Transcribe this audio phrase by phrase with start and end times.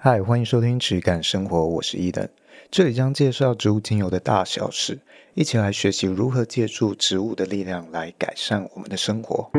[0.00, 2.28] 嗨，欢迎收听质感生活，我是伊登，
[2.70, 4.96] 这里将介绍植物精油的大小事，
[5.34, 9.50] 一起来学习如何借助植物的力量来改善我们的生活。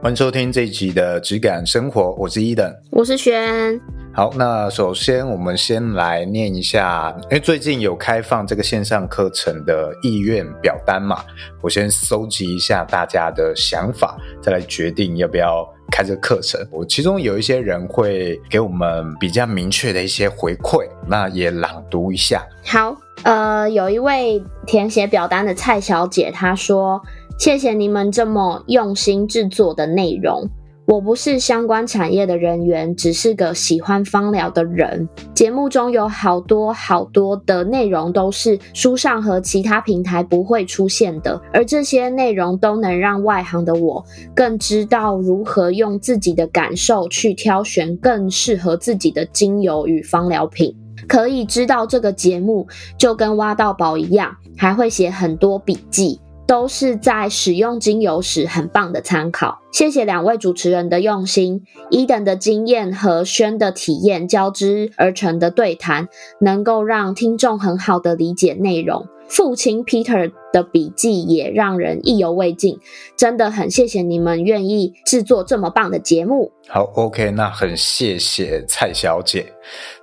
[0.00, 3.78] 欢迎收听这一集的质感生活，我是伊登，我是璇。
[4.16, 11.22] 好，那首先我们先来念一下，因为最近有开放这个线上课程的意愿表单嘛，
[11.60, 16.58] 我先搜集一下大家的想法，再来决定要不要开这个课程。
[16.70, 22.42] 我其中有一些人会给我们比较明确的一些回馈，那也朗读一下。
[22.64, 27.02] 好，呃，有一位填写表单的蔡小姐，她说
[27.38, 30.48] ：“谢谢你们这么用心制作的内容。”
[30.86, 35.08] 我不是相关产业的人员，只是个喜欢芳疗的人。
[35.34, 50.72] 节目中有好多好多的内容都是书上和其他平台不会出现的，而这些内容都能让外行的我更知道如何用自己的感受去挑选更适合自己的精油与芳疗品。
[51.08, 56.20] 可以知道这个节目就跟挖到宝一样，还会写很多笔记。
[56.46, 66.08] 都是在使用精油时很棒的参考，谢谢两位主持人的用心，伊等的经验和轩的体验交织而成的对谈，
[66.40, 69.06] 能够让听众很好的理解内容。
[69.28, 72.78] 父亲 Peter 的笔记也让人意犹未尽，
[73.14, 76.50] 真的很谢谢你们愿意制作这么棒的节目。
[76.68, 79.52] 好，OK，那很谢谢蔡小姐。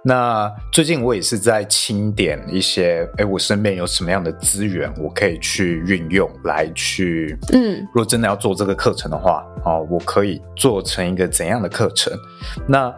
[0.04, 12.14] 那最近我也是在清点一些，哎，我身边有什么样的资源，我可以去运用来去，嗯，如果真的要做这个课程的话，哦，我可以做成一个怎样的课程？
[12.68, 12.94] 那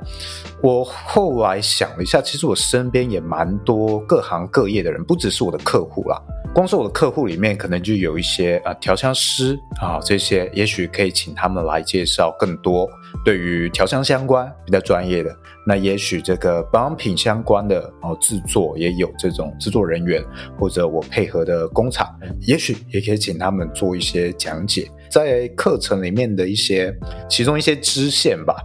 [0.61, 6.21] 我后来想了一下，其实我身边也蛮多各行各业的人，不只是我的客户啦。
[6.53, 12.89] 光说我的客户里面，可能就有一些啊调香师啊这些，也许可以请他们来介绍更多
[13.25, 15.35] 对于调香相关比较专业的。
[15.67, 20.23] 那也许这个保养品相关的哦制作也有这种制作人员，
[20.57, 22.07] 或者我配合的工厂，
[22.47, 26.95] 也许也可以请他们做一些讲解，在课程里面的一些
[27.29, 28.55] 其中一些支线吧，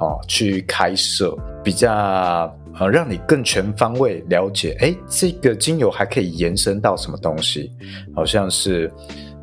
[0.00, 1.34] 哦去开设
[1.64, 2.54] 比较。
[2.80, 7.72] 呃，让你更全方位了解，哎，这个精油还可以延伸到什么东西？
[8.14, 8.90] 好像是，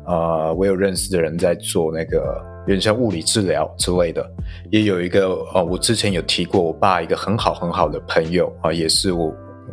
[0.06, 4.26] 呃，我有认识的人在做那个有点像物理治疗之类的，
[4.70, 9.26] 也有一个，呃，我之前有提过，我爸一个很好很好的朋友啊，也是我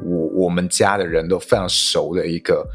[0.05, 2.67] 我我们家的人都非常熟的一个，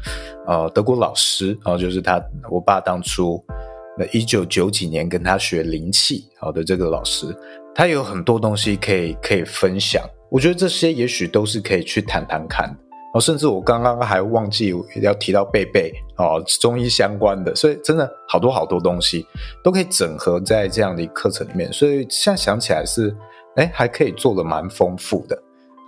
[0.47, 2.19] 呃，德国老师，然后，呃，就是他，
[2.49, 3.43] 我爸当初
[3.97, 7.27] 那一九九几年跟他学灵气好的这个老师，
[7.75, 10.01] 他有很多东西可以可以分享。
[10.31, 12.69] 我觉得这些也许都是可以去谈谈看
[13.13, 19.25] 哦，甚至我刚刚还忘记要提到贝贝哦，中医相关的，所以真的好多好多东西
[19.63, 23.15] 都可以整合在这样的一个课程里面，所以现在想起来是，
[23.55, 25.35] 哎，还可以做得蛮丰富的，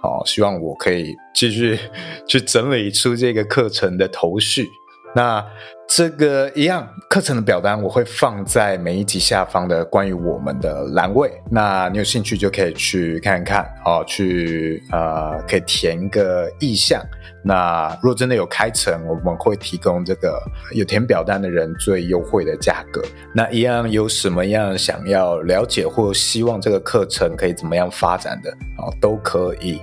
[0.02, 1.78] 好，希望我可以继续
[2.28, 4.68] 去整理出这个课程的头绪。
[5.14, 5.46] 那
[5.88, 17.04] 这个一样课程的表单我会放在每一集下方的关于我们的栏位，那你有兴趣就可以去看看哦，去呃可以填个意向。
[17.44, 20.42] 那如果真的有开成，我们会提供这个
[20.74, 23.02] 有填表单的人最优惠的价格。
[23.36, 29.82] 那一样有什么样想要了解或希望这个课程可以怎么样发展的啊，都可以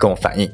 [0.00, 0.50] 跟我反映。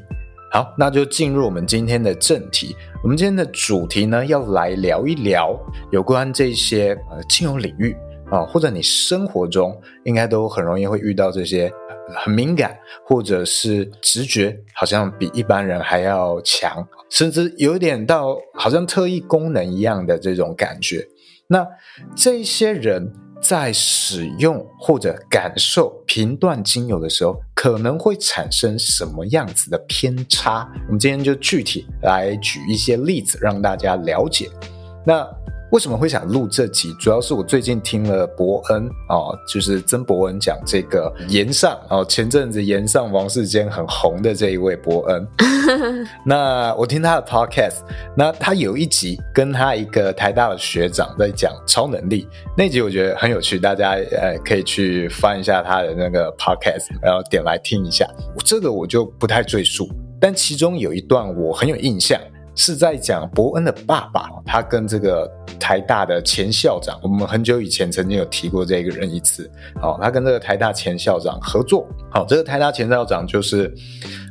[0.54, 2.76] 好，那就进入我们今天的正题。
[3.02, 5.58] 我们今天的主题呢，要来聊一聊
[5.90, 7.92] 有关这些呃精油领域
[8.30, 11.68] 啊，或者你生活中应该都很容易会遇到这些
[12.14, 21.04] 很敏感，或者是直觉好像比一般人还要强，甚至有点到好像特异功能一样的这种感觉。
[21.48, 21.66] 那
[22.14, 23.12] 这些人。
[23.40, 30.68] 在使用或者感受频段精油的时候，可能会产生什么样子的偏差？
[30.86, 34.50] 我们今天就具体来举一些例子，让大家了解。
[35.04, 35.26] 那。
[35.74, 36.94] 为什么会想录这集？
[37.00, 45.26] 主要是我最近听了伯恩哦，就是曾伯恩讲这个岩上哦，前阵子岩上王世坚很红的这一位伯恩。
[46.24, 47.78] 那我听他的 podcast，
[48.16, 58.08] 那他有一集跟他一个台大的学长在讲超能力，那集我觉得很有趣，大家呃可以去翻一下他的那个 podcast，然后点来听一下。
[58.44, 59.88] 这个我就不太赘述，
[60.20, 62.16] 但其中有一段我很有印象。
[62.54, 69.50] 是在讲伯恩的爸爸，他跟这个台大的前校长，我们很久以前曾经有提过这个人一次。
[69.80, 71.86] 好，他跟这个台大前校长合作。
[72.10, 73.72] 好，这个台大前校长就是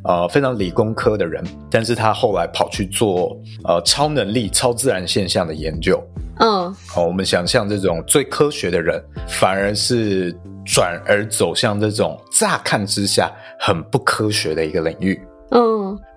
[0.05, 6.01] 呃非常理工科的人，但是他后来跑去做呃超能力、超自然现象的研究。
[6.39, 10.35] 嗯，好，我们想象这种最科学的人，反而是
[10.65, 15.21] 转而走向这种乍看之下很不科学的一个领域。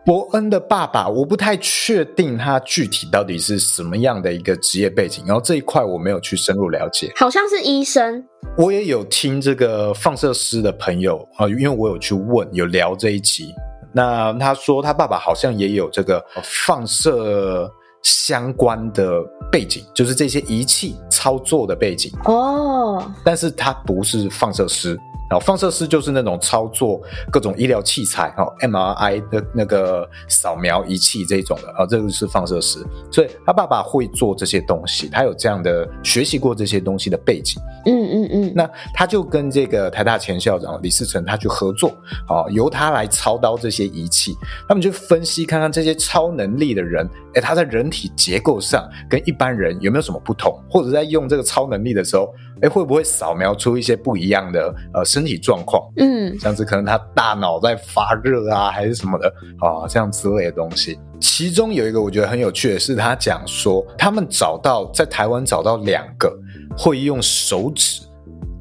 [0.07, 0.09] 嗯。
[0.09, 7.13] 博恩的爸爸，我不太确定他具体到底是什么样的一个职业背景，然后这一块我没有去深入了解。
[7.17, 8.25] 好像是医生。
[8.57, 13.53] 我也有听这个放射师的朋友啊，因为我有去问，有聊这一集。
[13.93, 17.71] 那他说他爸爸好像也有这个放射
[18.03, 19.21] 相关的
[19.51, 23.11] 背景，就是这些仪器操作的背景哦。
[23.25, 24.97] 但是他不是放射师。
[25.29, 27.01] 然后放射师就是那种操作
[27.31, 32.79] 各种医疗器材，哈，MRI 的那个扫描仪器这种的，啊，这个是放射师。
[33.11, 37.61] 所以他爸爸会做这些东西，他有这样的学习过这些东西的背景。
[37.87, 38.53] 嗯嗯嗯。
[38.55, 41.91] 那他就跟这个台大前校长李世成他去合作，
[42.29, 44.37] 啊，由他来操刀这些仪器，
[44.69, 52.33] 他们就分析看看这些超能力的人，诶，他在人体结构上跟一般人有没有什么不同，或者在用这个超能力的时候。
[52.63, 55.83] 哎，会不会扫描出一些不一样的呃身体状况？
[55.97, 59.29] 嗯，像是可能他大脑在发热啊，还是什么的
[59.61, 60.99] 啊，这样之类的东西。
[61.21, 66.35] 其中有一个我觉得很有趣的是，他讲说他们找到在台湾找到两个
[66.77, 68.03] 会用手指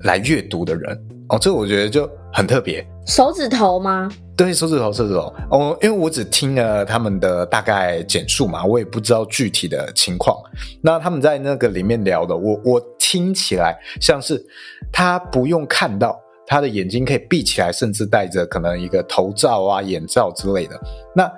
[0.02, 2.86] 来阅读的人哦，这我觉得就很特别。
[3.06, 4.10] 手指头吗？
[4.36, 5.32] 对，手指头，手指头。
[5.52, 10.36] 哦，因为我只听了他们的大概简述嘛，我也不知道具体的情况。
[10.82, 14.44] 那他们在那个里面聊的，我我听起来像是
[14.92, 20.78] 他不用看到，他的眼睛可以闭起来，甚至戴着可能一个头罩啊、眼罩之类的。
[21.16, 21.32] 那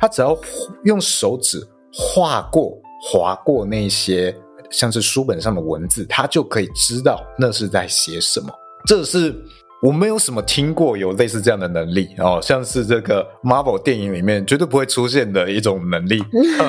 [0.00, 0.36] 他只要
[0.84, 4.34] 用手指划过、划过那些
[4.70, 8.52] 像是书本上的文字，他就可以知道那是在写什么。
[8.86, 9.32] 这是。
[9.82, 16.22] 我没有什么听过有类似这样的能力哦，像是这个 Marvel 电影里面绝对不会出现的一种能力，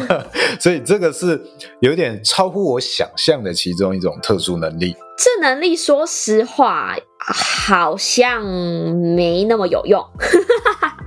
[0.59, 1.39] 所以这个是
[1.79, 4.95] 有点超乎我想象的其中一种特殊能力。
[5.15, 10.03] 这能力说实话好像没那么有用。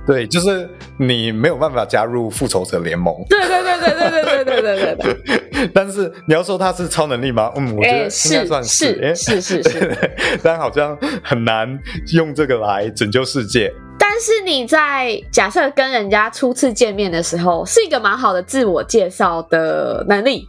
[0.07, 0.67] 对，就是
[0.97, 3.13] 你没有办法加入复仇者联盟。
[3.29, 5.69] 对对对对对对对对对对对。
[5.75, 7.51] 但是你要说他是超能力吗？
[7.57, 9.13] 嗯，我觉得应该算是。
[9.13, 9.97] 是是是是。
[10.41, 11.77] 但好像很难
[12.13, 13.69] 用这个来拯救世界。
[13.99, 20.47] 但是你在假设跟人家初次见面的时候，是一个蛮好的自我介绍的能力。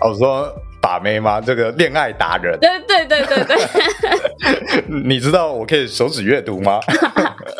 [0.00, 0.50] 我 说。
[0.82, 1.38] 把妹吗？
[1.42, 2.58] 这个恋爱达人？
[2.58, 5.04] 对对对对对。
[5.04, 6.80] 你知道我可以手指阅读吗？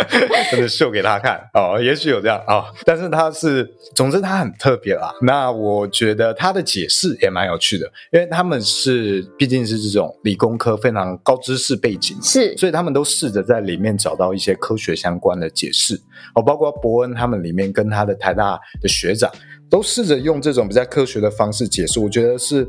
[0.51, 5.13] 真的秀给他看哦，也许有这样啊、哦，但是他是，总之他很特别啦。
[5.23, 16.01] 那我觉得他的解释也蛮有趣的，因为他们是毕竟是这种理工科非常高知识背景，是，所以他们都试着在里面找到一些科学相关的解释
[16.35, 19.31] 哦，包括伯恩他们里面跟他的台大的学长
[19.69, 22.67] 都试着用这种比较科学的方式解释，我觉得是。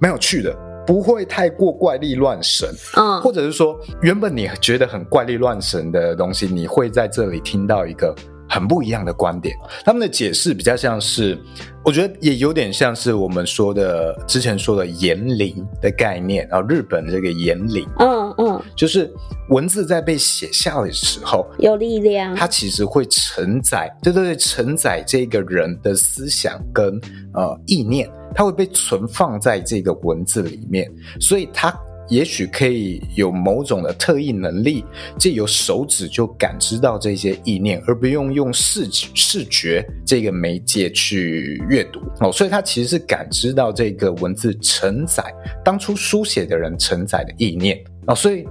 [0.00, 0.54] 蛮有趣的，
[0.86, 8.14] 不会太过怪力乱神，嗯，或者是说，原本你觉得很怪力乱神的东西，你会在这里听到一个
[8.48, 9.56] 很不一样的观点。
[9.84, 11.38] 他们的解释比较像是，
[11.84, 19.10] 我觉得也有点像是我们说的之前说的言灵的概念，然后日本这个言灵，嗯嗯，就是
[19.48, 27.00] 文字在被写下的时候有力量，它其实会承载，对对对，承载这个人的思想跟
[27.32, 28.06] 呃意念。
[28.34, 30.90] 它会被存放在这个文字里面，
[31.20, 31.74] 所以它
[32.08, 34.84] 也许可以有某种的特异能力，
[35.18, 42.30] 借由手指就感知到这些意念，而不用用视视觉这个媒介去阅读哦。
[42.30, 45.24] 所以它其实是感知到这个文字承载
[45.64, 48.14] 当初书写的人承载的意念哦。
[48.14, 48.44] 所以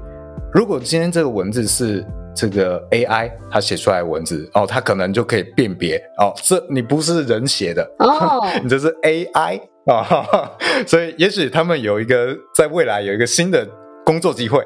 [0.51, 2.03] 如果今天这个文字是
[2.36, 9.62] 这个 AI 它写出来的文字哦，它可能就可以辨别哦，这你不是人写的哦， 你这是 AI。
[9.91, 10.51] 啊、哦，
[10.87, 13.67] 所以也许他们有一个在未来有一个新的
[14.05, 14.65] 工作机会，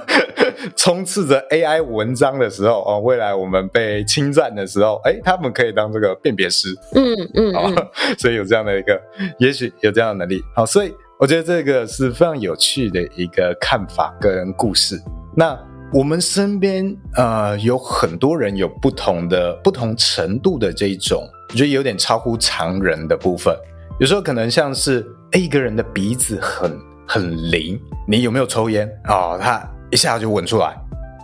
[0.76, 9.00] 充斥着 AI 文章的时候哦，未来我们被侵占的时候，哎，他们可以当这个辨别师，嗯嗯，嗯、哦，所以有这样的一个，
[9.38, 15.00] 也许有这样的能力，好，所以我觉得这个是非常有趣的一个看法跟故事。
[15.34, 15.58] 那
[15.94, 23.54] 我们身边呃有很多人有不同的不同程度的这一种，我觉得有点超乎常人的部分。
[24.02, 28.90] 有时候可能像是一个人的鼻子很很灵，你有没有抽烟？
[29.06, 30.76] 哦，他一下就闻出来。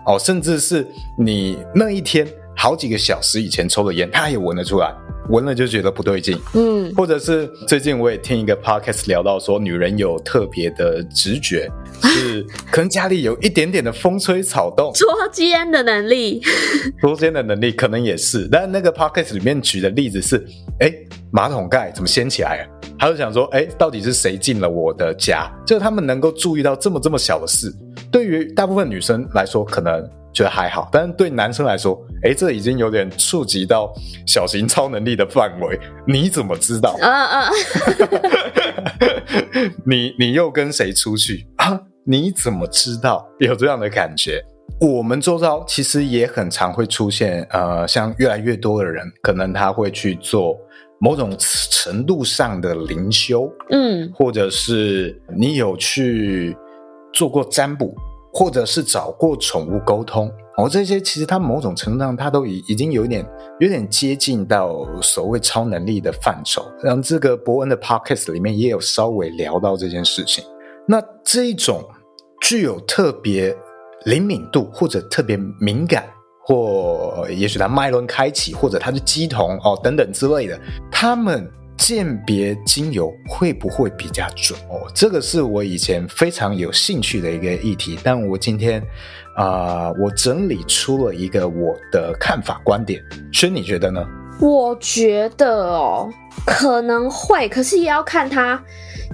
[0.06, 0.86] 哦，甚至是
[1.18, 2.24] 你那一天
[2.58, 4.92] 好几个小时以前抽的烟，他也闻得出来
[5.30, 11.70] 闻了就觉得不对劲，嗯，或者是最近我也听一个 podcast 聊到说，女人有特别的直觉，
[12.02, 16.42] 是可能家里有一点点的风吹草动，捉奸的能力，
[17.00, 18.48] 捉奸的能力可能也是。
[18.50, 20.44] 但那个 podcast 里面举的例子是，
[20.80, 20.92] 哎，
[21.30, 22.62] 马桶盖怎么掀起来啊？
[22.98, 25.48] 他就想说，哎，到底是谁进了我的家？
[25.64, 27.72] 就他们能够注意到这么这么小的事，
[28.10, 30.10] 对于大部分女生来说，可能。
[30.38, 33.92] 觉得还好，但是对男生来说，哎，这已经有点触及到
[34.24, 35.76] 小型超能力的范围。
[36.06, 36.96] 你怎么知道？
[37.02, 37.50] 啊啊！
[39.84, 41.80] 你你又跟谁出去啊？
[42.06, 44.40] 你怎么知道有这样的感觉？
[44.80, 50.56] 我们周遭其实也很常会出现，呃，像越来越多的人，可能他会去做
[51.00, 56.56] 某种程度上的灵修，嗯，或者是你有去
[57.12, 57.92] 做过占卜。
[58.38, 63.28] 或者是找过宠物沟通，哦，这些其实它某种程度上，它都已已经有点
[63.58, 66.64] 有点接近到所谓超能力的范畴。
[66.84, 70.44] 像这个博恩的 podcast 里面也有稍微聊到这件事情。
[70.86, 71.84] 那这一种
[72.40, 73.52] 具有特别
[74.04, 76.08] 灵敏度或者特别敏感，
[76.46, 80.56] 或也许它脉轮开启，或者它是乩童哦等等之类的，
[80.92, 81.50] 他们。
[81.78, 84.90] 鉴别精油会不会比较准哦？
[84.94, 88.82] 这个是我以前非常有兴趣的一个议题，但我今天
[89.36, 93.00] 啊、我整理出了一个我的看法观点，
[93.32, 94.04] 轩你觉得呢？
[94.40, 96.10] 我觉得哦，
[96.44, 98.60] 可能会，可是也要看它，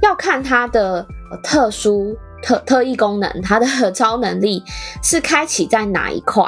[0.03, 1.07] 要看它的
[1.43, 4.63] 特殊特特异功能，它的 超能力
[5.03, 6.45] 是开启在哪一块。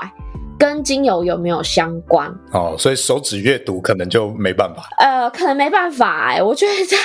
[0.58, 2.32] 跟精油有没有相关？
[2.52, 4.88] 哦，所以手指阅读可能就没办法。
[4.98, 6.96] 呃，可能没办法哎、欸，我觉得他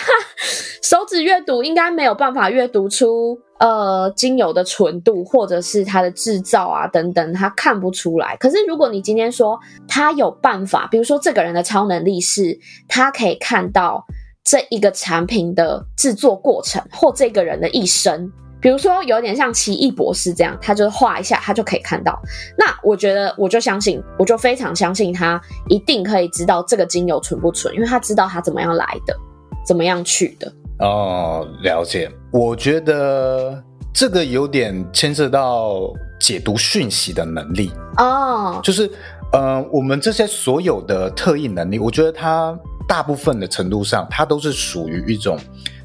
[0.81, 8.35] 手指阅读应该没有办法阅读出呃精油的纯度，或者是它的制造啊等等，他看不出来。
[8.37, 14.05] 可是如果你今天说他有办法，比如说这个人的超能力是他可以看到
[14.43, 18.31] 这一个产品的制作过程，或这个人的一生。
[18.61, 22.21] 比如说，有点像奇异博士这样，他就画一下，他就可以看到。
[22.55, 29.17] 那我觉得，我就相信，我就非常相信他一定可以知道这个精油纯不纯，因为他知道他怎么样来的，
[29.65, 30.53] 怎么样去的。
[30.77, 32.11] 哦，了解。
[32.31, 38.59] 我觉得这个有点牵涉到解读讯息的能力哦。
[38.63, 38.87] 就是，
[39.33, 42.55] 呃，我们这些所有的特异能力，我觉得它
[42.87, 45.35] 大部分的程度上，它都是属于一种。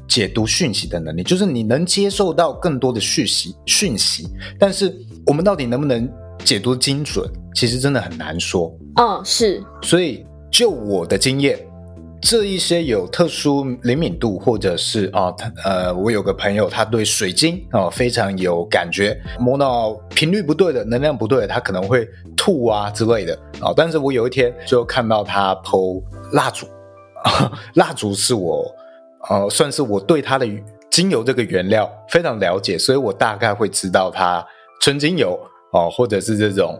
[0.07, 4.95] 解读讯息的能力，就是你能接受到更多的讯息，讯息，但是
[5.25, 6.09] 我们到底能不能
[6.43, 8.73] 解读精准，其实真的很难说。
[8.95, 9.61] 嗯，是。
[9.81, 11.59] 所以就我的经验，
[12.21, 23.73] 这一些有特殊灵敏度，或者是啊，他呃，我有个朋友，他对水晶啊非常有感觉，摸到频率不对的，能量不对的，他可能会吐啊之类的啊。
[23.75, 26.65] 但是我有一天就看到他 po 蜡烛，
[27.75, 28.73] 蜡烛是我。
[29.29, 30.47] 呃，算是我对它的
[30.89, 34.45] 精油这个原料非常了解，所以我大概会知道它
[34.81, 35.39] 纯精油
[35.73, 36.79] 哦、呃，或者是这种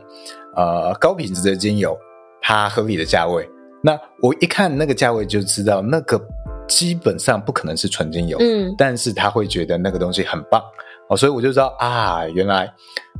[0.55, 1.97] 呃高品质的精油，
[2.41, 3.47] 它合理的价位。
[3.83, 6.19] 那我一看那个价位就知道，那个
[6.67, 12.65] 基本上不可能是纯精油，嗯，但是他会觉得那个东西很棒哦、呃，所以我就知道啊，原来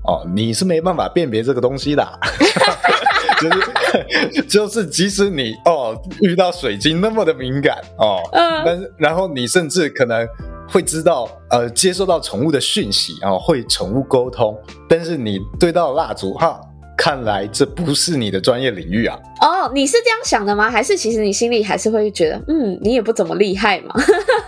[0.04, 2.04] 哦、呃，你是没办法辨别这个东西的。
[3.40, 10.28] 就是就是， 即使你哦遇到水晶那么的敏感哦，嗯，但是然后你甚至可能
[10.70, 14.58] 会知道呃接收到宠物的讯息啊、哦，会宠物沟通，
[14.90, 16.60] 但是你对到蜡烛哈，
[16.98, 19.18] 看来这不是你的专业领域啊。
[19.42, 20.70] 哦，你是这样想的吗？
[20.70, 23.96] 还是其实你心里还是会觉得嗯，你也不怎么厉害嘛？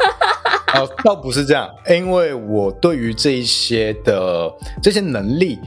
[0.75, 5.57] 哦，倒不是这样，因为我对于这一些的这些能力。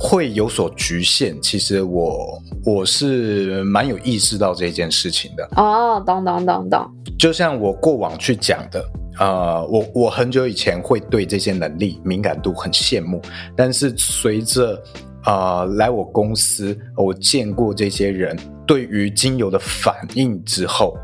[0.00, 6.88] 会有所局限，其实我我是蛮有意识到这件事情的哦，懂懂懂懂。
[7.18, 8.84] 就像我过往去讲的，
[9.18, 13.20] 呃，我我很久以前会对这些能力敏感度很羡慕，
[13.56, 14.80] 但是随着
[15.24, 20.96] 呃来我公司，我见过这些人对于精油的反应之后，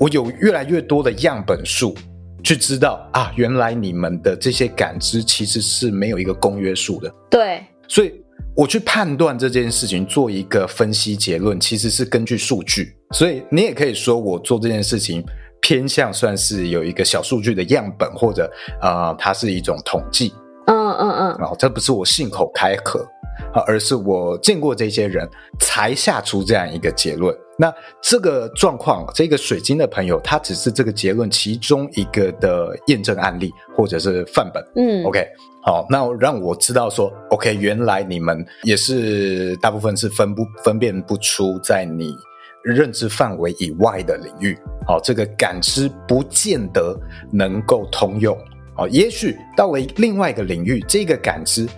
[0.00, 1.94] 我有越来越多的样本数
[2.42, 7.14] 去知道啊，原来你们的这些感知其实是没有一个公约数的。
[7.30, 8.12] 对，所以。
[8.54, 15.24] 我去判断这件事情，做一个分析结论，其实是根据数据，所以你也可以说我做这件事情
[15.60, 20.34] 偏向算是有一个小数据的样本，或者啊、呃，它是一种统计。
[20.66, 23.04] 嗯嗯嗯，然后这不是我信口开河
[23.52, 27.36] 啊，而是我见过这些人才下出这样一个结论。
[27.58, 34.64] 那这个状况，这个水晶的朋友，他只是这个结论其中一个的验证案例，或者是范本。
[34.76, 35.26] 嗯，OK。
[35.64, 42.16] 好，那让我知道说，OK，原来你们也是大部分是分不分辨不出在你
[42.64, 46.98] 认知范围以外的领域，好，这个感知不见得
[47.30, 48.36] 能够通用，
[48.74, 51.68] 好，也许到了另外一个领域，这个感知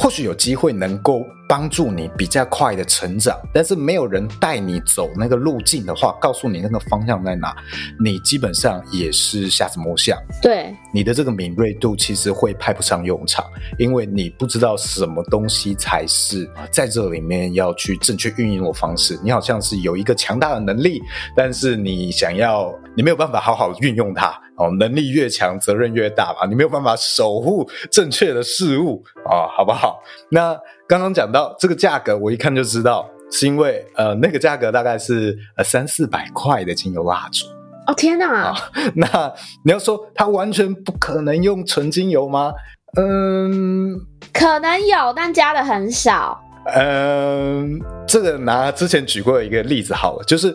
[0.00, 1.26] 或许有机会能够。
[1.50, 7.52] 帮助你比较快的成长，但是没有人带你走那个路径的话，告诉你那个方向在哪，
[7.98, 10.16] 你基本上也是瞎子摸象。
[10.40, 13.44] 对，你的这个敏锐度其实会派不上用场，
[13.78, 19.18] 因为你不知道什么东西才是在这里面要去正确运用的方式。
[19.20, 21.02] 你好像是有一个强大的能力，
[21.34, 24.40] 但是你想要，你没有办法好好运用它。
[24.60, 30.00] 哦，能力越强，责任越大嘛，你没有办法守护正确的事物啊，好不好？
[30.30, 30.56] 那。
[30.90, 37.46] 刚刚讲到这个价格，我一看就知道，是因为呃，那个价格大概是呃三四百块的精油蜡烛。
[37.86, 38.28] 哦天哪！
[38.28, 38.56] 啊，
[38.96, 39.32] 那
[39.64, 42.52] 你要说它完全不可能用纯精油吗？
[42.96, 43.94] 嗯，
[44.32, 46.42] 可能有，但加的很少。
[46.74, 50.52] 嗯，这个拿之前举过一个例子好了，就是。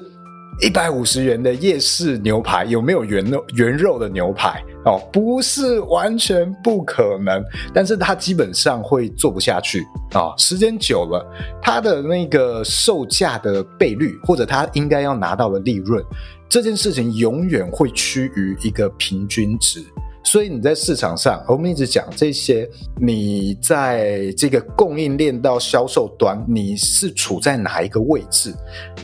[0.62, 4.64] 一百五十元的夜市牛排有没有原肉原肉的牛排？
[4.86, 7.44] 哦，不是完全不可能，
[7.74, 11.26] 但是它基本上会做不下去啊、时间久了，
[11.62, 16.04] 它的那个售价的倍率，或者它应该要拿到的利润，
[16.48, 19.84] 这件事情永远会趋于一个平均值。
[20.26, 22.68] 所以你在市场上，我们一直讲这些，
[23.00, 28.54] 你在这个供应链到销售端，你是处在哪一个位置？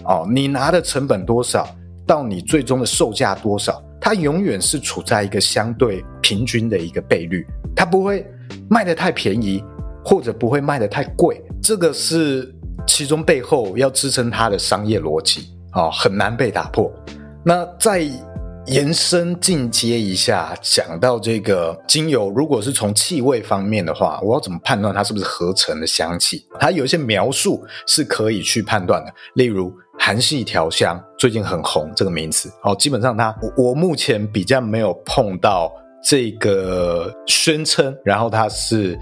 [0.03, 1.67] 哦，你拿的成本多少，
[2.07, 8.25] 到你最终的售价多少，它永远是处在一个相对平均的一个倍率，它不会
[8.67, 9.63] 卖得太便宜，
[10.03, 11.39] 或者不会卖得太贵。
[11.61, 12.53] 这个是
[12.87, 16.91] 其中背后要支撑它的商业逻辑啊，很难被打破。
[17.45, 18.09] 那在
[18.67, 26.45] 延伸进阶一下，讲到这个精油，如果是从气味方面的话，我要怎么判断它是不是合成的香气？
[26.59, 32.51] 它有一些描述是可以去判断的，例如韩系调香，最近很红这个名词。
[32.63, 35.71] 哦，基本上它我，我目前比较没有碰到
[36.03, 38.97] 这个宣称，然后它是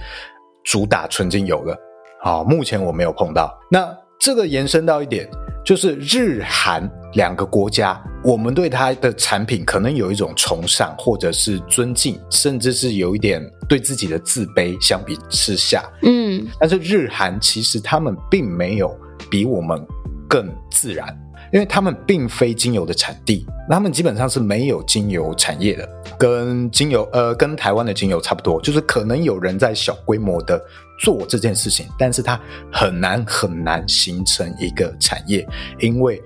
[0.63, 1.77] 主打纯精油的。
[2.23, 3.53] 好，目前我没有碰到。
[3.69, 5.29] 那这个延伸到一点。
[5.65, 14.75] 就是日韩两个国家，我们对它的产品可能有一种崇尚，或者是尊敬，甚至是有一点对自己的自卑。
[14.79, 18.95] 相比之下，嗯，但是日韩其实他们并没有
[19.29, 19.86] 比我们
[20.27, 21.17] 更自然。
[21.51, 30.63] 因为他们并非精油的产地，他们基本上是没有精油产业的，跟精油呃跟台湾的精油差不多，就是可能有人在小规模的
[30.99, 32.39] 做这件事情，但是它
[32.71, 35.43] 很难很难形成一个产业，
[35.79, 36.21] 因为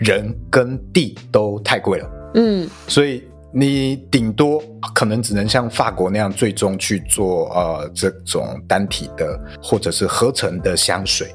[0.00, 4.62] 人跟地都太贵了，嗯，所以你顶多
[4.94, 11.32] 可能只能像法国那样最终去做呃这种单体的或者是合成的香水。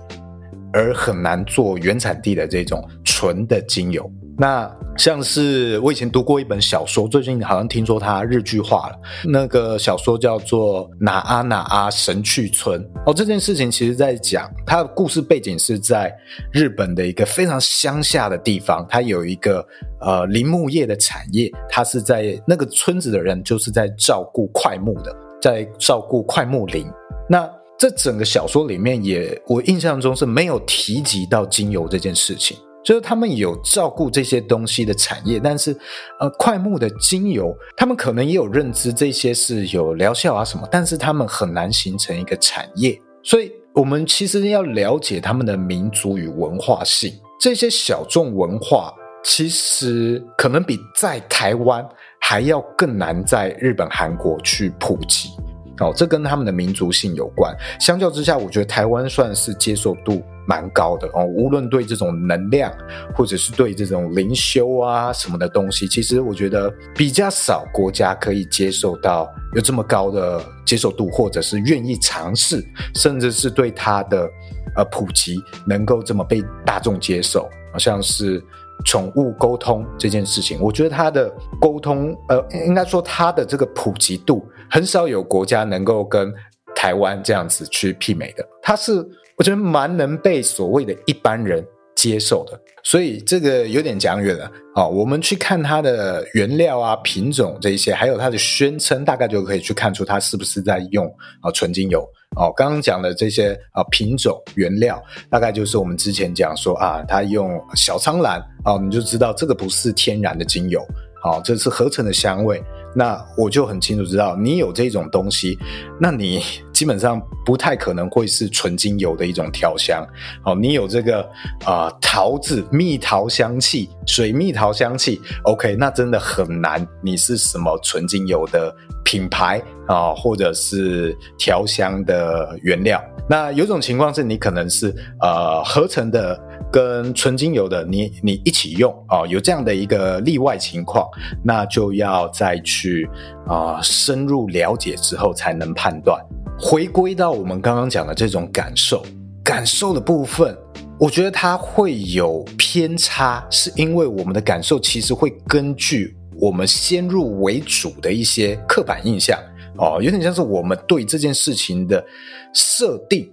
[0.77, 4.11] 而很难做原产地的这种纯的精油。
[4.37, 8.95] 那像是我以前读过一本小说，最近好像听说它日剧化了。
[9.25, 13.13] 那个小说叫做《哪阿哪阿神去村》哦。
[13.13, 16.13] 这件事情其实在讲它的故事背景是在
[16.51, 19.65] 日本的一个非常乡下的地方，它有一个
[20.01, 26.85] 呃林木业的产业，它是在那个村子的人就是在照顾快木的，在照顾快木林。
[27.29, 35.75] 那这整个小说里面也，我印象中是没有提及到精油这件事情，就是他们有照顾这些东西的产业，但是，
[36.19, 48.93] 呃，快木的精油，他们可能也有认知这些是有疗效啊什么，但是他们很难形成一个产业，所以我们其实要了解他们的民族与文化性，这些小众文化
[49.23, 51.83] 其实可能比在台湾
[52.21, 55.31] 还要更难在日本、韩国去普及。
[55.79, 57.55] 哦，这跟他们的民族性有关。
[57.79, 61.25] 相较之下，我觉得台湾算是接受度蛮高的哦。
[61.25, 62.71] 无论对这种能量，
[63.13, 74.29] 或者是对这种灵修啊什么的东西，其实我觉得比较少国家可以接受到有这么高的接受度，或者是愿意尝试，甚至是对它的
[74.75, 77.49] 呃普及能够这么被大众接受。
[77.71, 78.41] 好像是
[78.83, 84.45] 宠物沟通这件事情，我觉得它的沟通，呃，应该说它的这个普及度。
[84.69, 86.33] 很少有国家能够跟
[86.75, 88.93] 台湾这样子去媲美的，它是
[89.37, 94.85] 我觉得蛮能被所谓的一般人接受的，所以这个有点讲远了啊。
[94.85, 101.07] 我们去看它的原料啊、品种这一些，还有它的宣称，大概就可以去看出它是不是在用
[101.41, 102.01] 啊纯精油
[102.35, 102.53] 哦。
[102.55, 110.85] 刚刚讲的这些啊品种原料，大概就是我们之前讲说啊，它用小苍兰啊，你就知道这个不是天然的精油，
[111.23, 112.61] 好，这是合成的香味。
[112.95, 115.59] 那我就很清楚知道你有这种东西，
[115.99, 120.05] 那你基本上不太可能会是纯精油的一种调香。
[120.45, 121.21] 哦，你有这个
[121.65, 126.87] 啊、桃子蜜桃香气、水蜜桃香气，OK，那真的很难。
[127.03, 133.03] 你是什么纯精油的品牌啊、或者是调香的原料？
[133.27, 136.39] 那有种情况是你可能是呃合成的。
[136.75, 141.07] 跟纯精油的你你一起用、哦，有这样的一个例外情况，
[141.41, 143.09] 那就要再去
[143.47, 146.21] 啊、深入了解之后才能判断。
[146.59, 149.01] 回归到我们刚刚讲的这种感受，
[149.41, 150.53] 感受的部分，
[150.99, 159.39] 我觉得它会有偏差，是因为我们的感受其实会根据我们先入为主的一些刻板印象
[159.77, 162.05] 哦，有点像是我们对这件事情的
[162.53, 163.31] 设定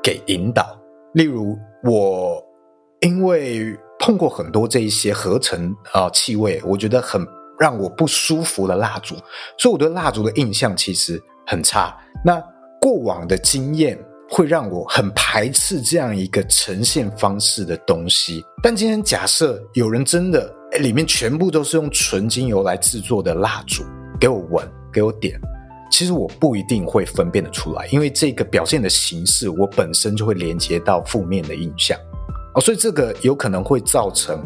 [0.00, 0.64] 给引导。
[1.14, 2.45] 例如我。
[3.06, 7.24] 因为碰过很多这一些合成啊、气味，我觉得很
[7.56, 9.14] 让我不舒服的蜡烛，
[9.56, 11.96] 所以我对蜡烛的印象其实很差。
[12.24, 12.42] 那
[12.80, 13.96] 过往的经验
[14.28, 18.44] 会让我很排斥这样一个呈现方式的东西。
[18.60, 23.84] 但今天假设有人真的里面全部都是用纯精油来制作的蜡烛，
[24.18, 25.40] 给我闻，给我点，
[25.92, 31.96] 其实我不一定会分辨得出来，因为这个表现的形式，我本身就会连接到负面的印象。
[32.56, 34.42] 哦，所以这个有可能会造成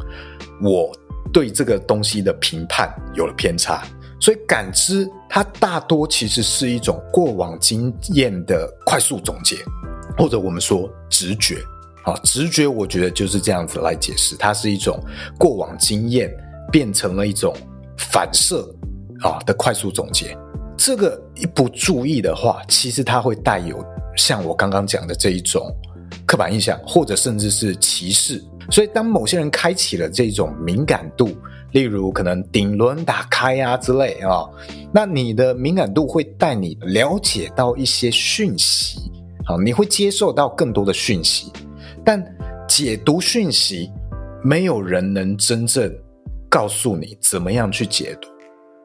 [0.61, 0.93] 我
[1.33, 3.83] 对这个东西的评判有了偏差。
[4.21, 9.57] 所以感知它大多其实是一种过往经验的快速总结，
[10.19, 11.57] 或者我们说直觉。
[12.03, 14.99] 啊，直觉我觉得就是这样子来解释，它是一种
[15.39, 16.31] 过往经验
[16.73, 17.55] 变成了一种
[17.97, 18.67] 反射
[19.21, 20.37] 啊的快速总结。
[20.77, 23.83] 这个一不注意的话，其实它会带有
[24.17, 25.71] 像我刚刚讲的这一种。
[26.31, 28.41] 刻板印象，或者甚至是歧视，
[28.71, 31.29] 所以当某些人开启了这种敏感度，
[31.73, 34.49] 例如可能顶轮打开啊之类啊，
[34.95, 39.11] 那你的敏感度会带你了解到一些讯息，
[39.45, 41.51] 啊，你会接受到更多的讯息，
[42.05, 42.25] 但
[42.69, 43.91] 解读讯息，
[44.41, 45.93] 没有人能真正
[46.49, 48.29] 告诉你怎么样去解读。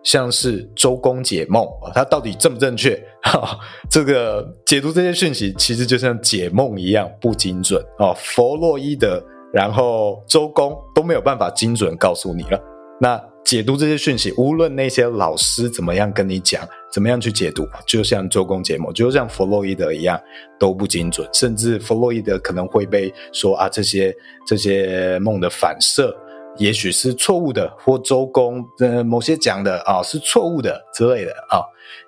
[0.05, 2.95] 像是周公解梦啊，它到底正不正确？
[3.23, 8.13] 哈，这个解读这些讯息，其实就像解梦一样不精准啊。
[8.15, 12.59] 弗洛伊德，然后周公都没有办法精准告诉你了。
[13.01, 16.61] 那解读这些讯息，无论那些老师怎么样跟你讲，
[16.93, 20.19] 怎么样去解读，就像周公解梦，就像弗洛伊德一样，
[20.59, 21.27] 都不精准。
[21.33, 24.15] 甚至弗洛伊德可能会被说啊，这些
[24.47, 26.15] 这些梦的反射。
[26.57, 31.61] 也许是错误的，或周公呃某些讲的啊是错误的之类的啊，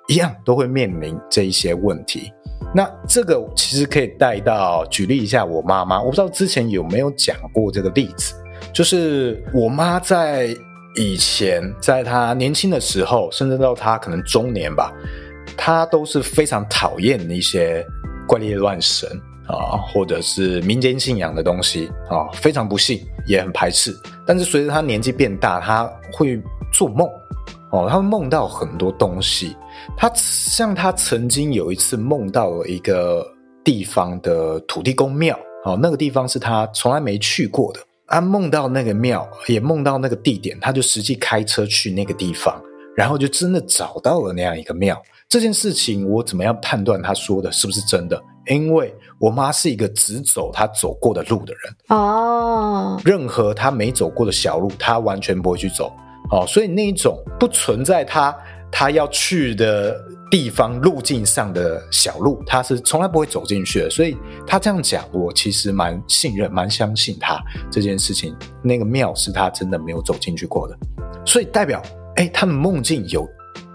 [0.08, 2.32] 一样都会面临这一些问题。
[2.74, 8.34] 那这个其实可以带到举例一下我妈妈，我不知道之前有没有讲过这个例子，
[8.74, 10.56] 就是我妈在
[10.96, 14.92] 以前，在她年轻的时候，甚至到她可能中年吧，
[15.56, 17.86] 她都是非常讨厌一些
[18.28, 19.08] 怪力乱神。
[19.48, 23.96] 啊，或者是民间信仰的东西啊，非常不信，也很排斥。
[24.26, 27.08] 但是随着他年纪变大，他会做梦，
[27.72, 29.56] 哦，他会梦到很多东西。
[29.96, 33.26] 他像他曾经有一次梦到了一个
[33.64, 37.80] 地方的土地公庙，哦，那个地方是他从来没去过的。
[38.10, 42.62] 他梦到那个庙，也梦到那个地点，他就实际开车去那个地方，
[42.96, 45.02] 然后就真的找到了那样一个庙。
[45.30, 48.22] 这件事情我怎么样判断他说的是不是真的？
[48.48, 55.92] 因为我妈是一个只走她走过的路的人哦，任何她没走过的小路，她完全不会去走
[56.32, 58.34] 哦，所以那一种不存在她
[58.72, 60.00] 她要去的
[60.32, 63.90] 地方路径上的小路，她是从来不会走进去的。
[63.90, 67.38] 所以她这样讲，我其实蛮信任、蛮相信她
[67.70, 68.34] 这件事情。
[68.64, 70.78] 那个庙是她真的没有走进去过的，
[71.26, 71.82] 所以代表
[72.16, 73.28] 哎，他们梦境有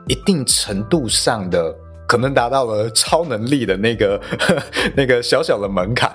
[0.09, 1.75] 一定程度上的。
[2.09, 4.63] 可能达到了超能力的那个呵
[4.95, 6.15] 那个小小的门槛。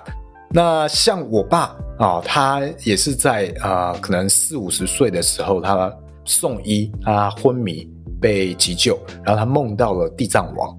[0.51, 5.91] 那像我爸啊、他也是在啊、可能四五十岁的时候，他
[6.23, 7.89] 送医，他昏迷
[8.21, 10.77] 被急救，然后他梦到了地藏王。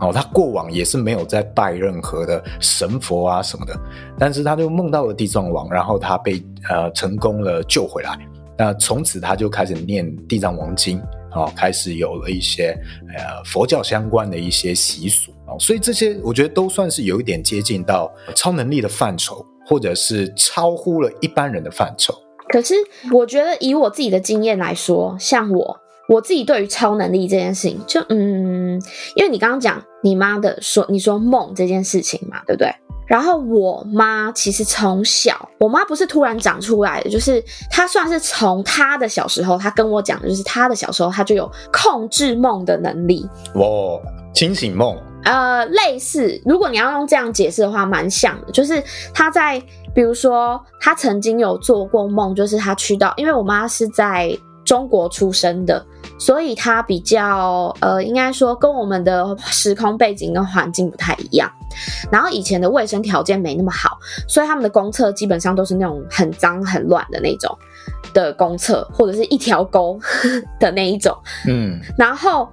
[0.00, 3.78] 哦，他过往也是没有在拜任何的神佛啊什么的，
[4.18, 8.18] 但是他就梦到了地藏王，然后他被呃成功了救回来。
[8.56, 10.98] 那从此他就开始念地藏王经。
[11.34, 12.76] 哦，开始有了一些
[13.16, 22.14] 呃佛教相关的一些习俗啊，所以这些我觉得都算是有一点接近到超能力的范畴，或者是超乎了一般人的范畴。
[22.48, 22.74] 可是
[23.12, 28.80] 我觉得以我自己的经验来说，像我我自己对于超能力这件事情，就嗯，
[29.16, 32.70] 因为你刚刚讲你妈的说你说梦这件事情嘛，对不对？
[33.06, 43.28] 然后我妈其实从小，我妈不是突然长出来的，就是她算是从她的小时候，她跟我讲的就是她的小时候，她就有控制梦的能力。
[43.54, 44.00] 哦，
[44.34, 44.96] 清醒梦。
[45.24, 48.52] 呃，类似，如果你要用这样解释的话，蛮像的。
[48.52, 48.82] 就是
[49.14, 49.58] 她在，
[49.94, 55.84] 比如说，她曾经有做过梦，就是她去到，因为我妈是在中国出生的。
[56.16, 61.50] 所以他比较呃，应该说跟我们的时空背景跟环境不太一样。
[62.10, 63.98] 然后以前的卫生条件没那么好，
[64.28, 67.58] 所以他们的公厕基本上都是那种很脏很乱的那种
[68.12, 69.98] 的公厕，或者是一条沟
[70.60, 71.16] 的那一种。
[71.48, 71.80] 嗯。
[71.98, 72.48] 然后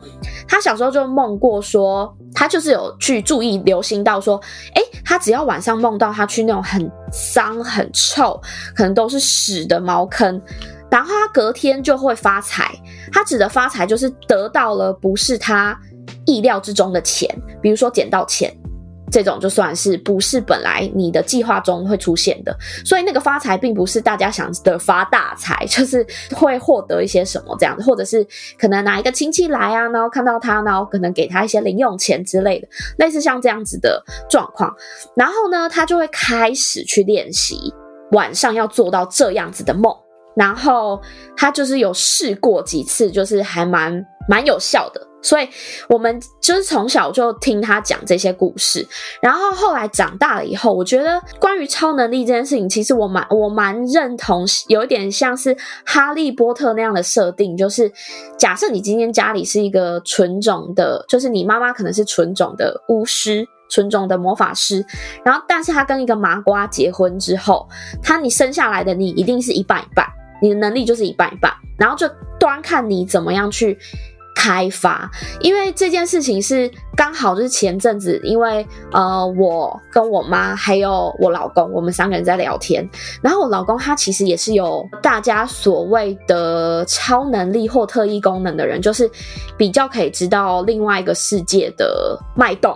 [0.47, 4.41] 他小时候就梦过说，他就是有去注意留心到说，
[4.74, 6.91] 哎，他只要晚上梦到他去那种很
[7.36, 8.41] 脏很臭，
[8.76, 10.41] 可能都是屎的茅坑。
[10.91, 12.71] 然后他隔天就会发财，
[13.12, 15.75] 他指的发财就是得到了不是他
[16.25, 18.54] 意料之中的钱，比如说捡到钱，
[19.10, 22.54] 这种就算是不是本来你的计划中会出现的。
[22.86, 28.27] 所以那个发财并不是大家想的发大财，就是会获得一些什么这样子，或者是
[28.60, 34.75] 可能哪一个亲戚来啊，然后看到他，然后可能给他一些零用钱之类的，类似像这样子的状况。
[35.15, 37.73] 然后呢，他就会开始去练习
[38.12, 39.95] 晚上要做到这样子的梦。
[40.36, 41.02] 然后
[41.36, 45.48] 他就是有试过几次，就是还蛮蛮有效的，所以
[45.89, 48.88] 我们就是从小就听他讲这些故事。
[49.22, 57.91] 然后后来长大了以后，我觉得关于超能力这件事情，其实我蛮我蛮认同，有一点像是哈利波特那样的设定，就是
[58.38, 63.48] 假设你今天家里是一个纯种的，就是你妈妈可能是纯种的巫师。
[63.74, 64.86] 纯种的魔法师，
[65.24, 67.65] 然后但是他跟一个麻瓜结婚之后，
[68.04, 70.06] 他你生下来的你一定是一半一半，
[70.41, 73.77] 你的能力就是一半一半，然后就端看你怎么样去。
[74.34, 82.89] 开发，因为这件事情是刚好就是前阵子，因为呃，我跟我妈还有我老公，我们三个人在聊天，
[83.21, 89.08] 然后我老公他其实也是有大家所谓的超能力或特异功能的人，就是
[89.58, 92.75] 比较可以知道另外一个世界的脉动，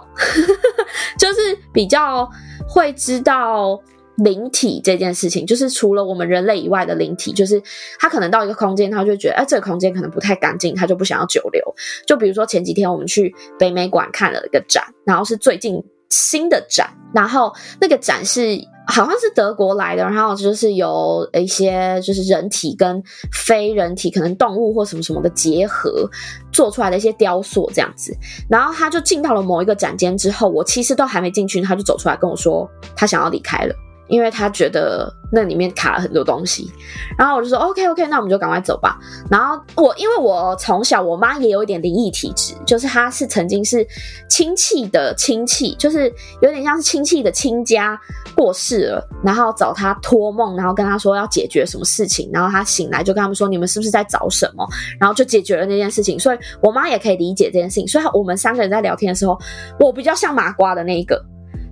[1.18, 2.30] 就是比较
[2.68, 3.80] 会知道。
[4.18, 7.62] 灵体这件事情，就是除了我们人类以外的灵体，就是
[8.00, 11.62] 他可能到一个空间，他就觉得，哎、这个空间可能不太干净，他就不想要久留。
[12.08, 23.02] 就比如说前几天我们去北美馆看了一个展，然后是最近新的展，然后那个展是好像是德国来的，然后就是有一些就是人体跟
[23.34, 26.10] 非人体，可能动物或什么什么的结合
[26.54, 28.16] 做出来的一些雕塑这样子。
[28.50, 33.76] 然后他就进到了某一个展间之后，我其实都还没进去，他就走出来跟我说，他想要离开了。
[34.08, 36.72] 因为他觉得那里面卡了很多东西，
[37.18, 38.98] 然后我就说 OK OK，那我们就赶快走吧。
[39.30, 43.86] 然后我因为我从小我妈也有一点灵异体质，就是她是曾经是
[44.30, 48.00] 亲戚的亲戚，就是有点像是亲戚的亲家
[48.36, 54.68] 过世了，然后找他托梦，然后跟他说要解决什么事情，然后他醒来就跟他们说，你们是不是在找什么，
[55.00, 56.20] 然后就解决了那件事情。
[56.20, 57.88] 所以我妈也可以理解这件事情。
[57.88, 59.38] 所以我们三个人在聊天的时候，
[59.80, 61.20] 我比较像麻瓜的那一个。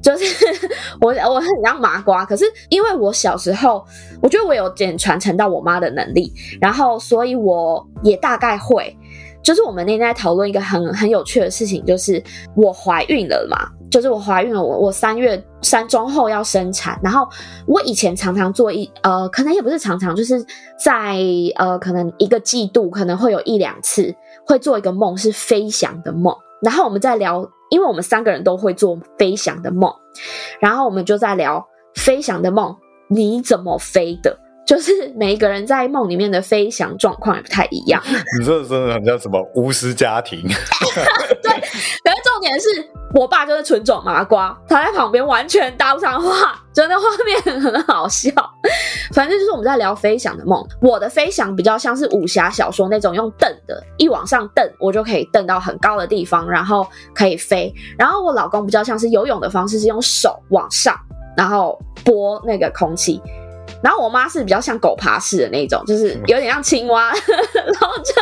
[0.03, 0.25] 就是
[0.99, 3.83] 我我很像麻瓜，可是因为我小时候，
[4.21, 8.95] 我觉得我有点传承到我妈的能力，然后所以我也大概会。
[9.41, 12.21] 就是我们那天在讨论一个很很有趣的事情，就是
[12.55, 13.57] 我怀孕了嘛，
[13.91, 17.27] 就是我怀孕了，我我三月三周后要生产，然后
[17.67, 20.41] 我以前常常做一呃，可能也不是常常，就是
[20.81, 21.17] 在
[21.57, 27.45] 呃，可能一个季度可能会有一两次会做一个梦，是飞翔的梦，然后我们在聊。
[27.73, 29.91] 因为我们三个人都会做飞翔的梦，
[30.59, 32.77] 然后我们就在聊飞翔的梦，
[33.09, 34.37] 你怎么飞的？
[34.63, 37.99] 就是每一个人在梦里面的飞翔状况也不太一样。
[38.39, 40.39] 你说的真的很像什么巫师家庭？
[41.41, 42.67] 对，可是重点是
[43.13, 48.31] 我爸就是纯种麻瓜，他在旁边完全搭不上话，真的画面很好笑。
[49.13, 57.71] 反正就是我们在聊飞翔的梦，我的飞翔比较像是武侠小说那种用蹬的，一往上蹬，我就可以蹬到很高的地方，然后可以飞。
[57.97, 60.97] 然后我老公比较像是游泳的方式，是用手往上，
[61.37, 63.21] 然后拨那个空气。
[63.81, 67.11] 然后我妈是比较像狗爬式的那种，就是有点像青蛙。
[67.53, 68.13] 然后就，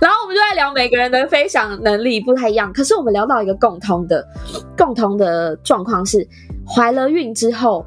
[0.00, 4.26] 然后我们就在聊每个人的飞翔能力不太一样，可是我们聊到一个共通的，
[4.76, 6.26] 共通的状况是，
[6.66, 7.84] 怀了孕之后。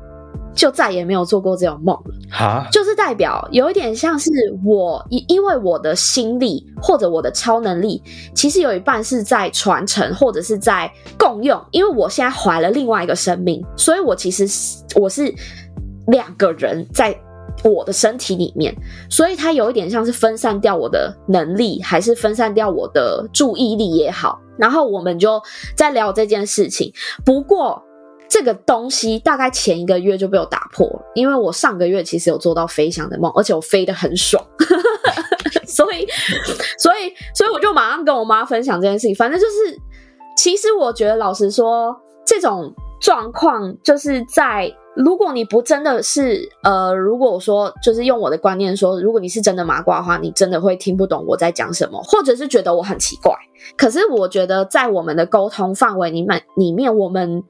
[0.54, 4.30] 就再也没有做过这种梦了，哈，就是代表有一点像是
[4.66, 8.04] 我，因因为我的心力或者我的超能力，
[8.36, 14.46] 其实有一半是在传承或者是在共用，因为我现在怀了另外一个生命，所以我其实
[14.96, 15.34] 我是
[16.12, 17.20] 两个人在
[17.64, 18.76] 我的身体里面，
[19.10, 25.42] 所以它有一点像是分散掉我的能力，还是分散掉我的注意力也好，然后我们就
[25.76, 26.94] 在聊这件事情，
[27.26, 27.82] 不过。
[28.34, 34.42] 这个东西大概前一个月就被我打破了，因为我上个月其实有做到飞翔的梦，而且我飞得很爽，
[35.68, 36.08] 所以，
[36.78, 39.14] 所以，所以我就马上跟我妈分享这件事情。
[39.14, 39.78] 反正就是，
[40.38, 41.94] 其实我觉得老实说，
[42.26, 44.72] 这种状况就是在。
[44.94, 53.34] 如果你不真的是，呃，如果说就是用我的观念说，如果你是真的麻瓜的话，你真的会听不懂我在讲什么，或者是觉得我很奇怪。
[53.78, 57.42] 可是我觉得在我们的沟通范围里面，里面我们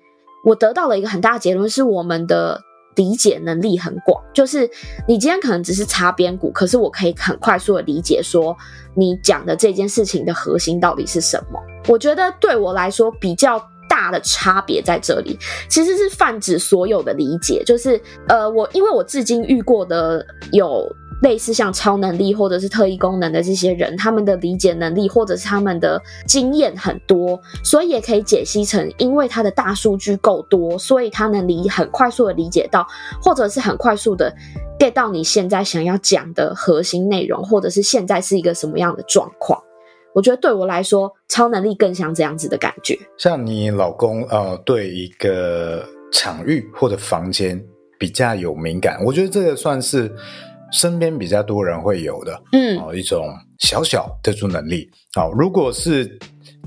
[0.46, 2.62] 我得到了一个很大的结论，是我们的
[2.96, 4.24] 理解能力很广。
[4.36, 4.70] 就是
[5.08, 8.56] 你今天可能只是擦边鼓，可是我可以很快速的理解说
[8.94, 11.60] 你讲的这件事情的核心到底是什么。
[11.88, 13.60] 我觉得对我来说比较。
[14.02, 15.38] 大的差别在这里，
[15.70, 32.88] 其实是泛指所有的理解，就是呃，我因为我至今遇过的有类似像超能力或者是特异功能的这些人，他们的理解能力或者是他们的经验很多，所以也可以解析成，因为他的大数据够多，所以他能理很快速的理解到，
[33.22, 34.34] 或者是很快速的
[34.80, 39.62] get 到你现在想要讲的核心内容，或者是现在是一个什么样的状况。
[40.13, 42.97] 我觉得对我来说，超能力更像这样子的感觉。
[43.17, 47.62] 像你老公，呃，对一个场域或者房间
[47.97, 50.13] 比较有敏感，我觉得这个算是
[50.71, 53.28] 身边比较多人会有的，嗯，哦，一种
[53.60, 54.89] 小小特殊能力。
[55.13, 56.19] 好，如果是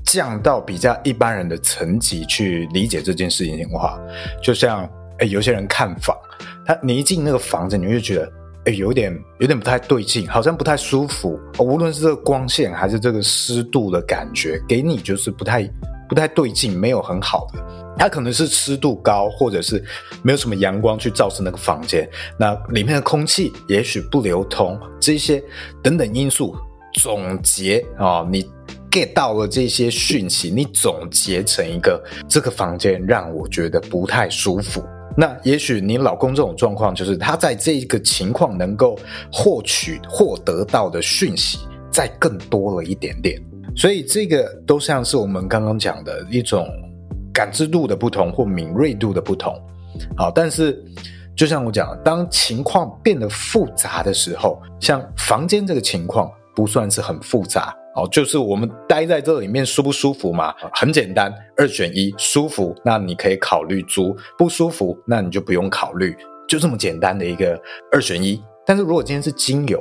[0.04, 4.00] 降到比较一般人的层级去理解这件事情的话，
[4.42, 6.16] 就像，诶，有些人看房，
[6.64, 8.32] 他你一进那个房子，你就觉得。
[8.66, 11.38] 哎，有点有点不太对劲，好像不太舒服。
[11.58, 15.70] 无论是这个光线还是这个湿度的感觉，给你就是不太
[16.08, 17.62] 不太对劲，没有很好的。
[17.96, 19.84] 它可能是湿度高，或者是
[20.22, 25.42] 没有什么阳光去照射那个房间，那里面的空气也许不流通，这些
[25.82, 26.56] 等等因素
[26.94, 28.50] 总结啊、哦，你
[28.90, 34.82] get 到了这些讯息，你总结成一个这个房间让我觉得不太舒服。
[35.16, 38.98] 那也许你老公这种状况，就是他在这个情况能够
[39.32, 41.58] 获取、获得到的讯息
[41.90, 43.40] 再更多了一点点，
[43.76, 46.66] 所以这个都像是我们刚刚讲的一种
[47.32, 49.54] 感知度的不同或敏锐度的不同。
[50.16, 50.84] 好，但是
[51.36, 57.72] 就像我讲，当情况变得复杂的时候，像房间这个情况不算是很复杂。
[57.94, 60.52] 哦，就是我们待在这里面舒不舒服嘛？
[60.72, 66.16] 很简单，二选一，舒服，那你可以考虑租；不舒服，那你就不用考虑，
[66.48, 67.60] 就这么简单的一个
[67.92, 68.42] 二选一。
[68.66, 69.80] 但是如果今天是精油，